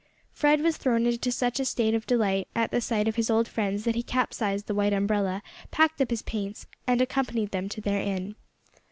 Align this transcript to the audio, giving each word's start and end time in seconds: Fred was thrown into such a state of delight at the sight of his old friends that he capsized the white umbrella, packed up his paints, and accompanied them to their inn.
Fred 0.31 0.61
was 0.61 0.77
thrown 0.77 1.05
into 1.05 1.31
such 1.31 1.59
a 1.59 1.63
state 1.65 1.93
of 1.93 2.07
delight 2.07 2.47
at 2.55 2.71
the 2.71 2.81
sight 2.81 3.07
of 3.07 3.17
his 3.17 3.29
old 3.29 3.47
friends 3.47 3.83
that 3.83 3.93
he 3.93 4.01
capsized 4.01 4.65
the 4.65 4.73
white 4.73 4.93
umbrella, 4.93 5.43
packed 5.69 6.01
up 6.01 6.09
his 6.09 6.23
paints, 6.23 6.65
and 6.87 7.01
accompanied 7.01 7.51
them 7.51 7.69
to 7.69 7.81
their 7.81 7.99
inn. 8.01 8.35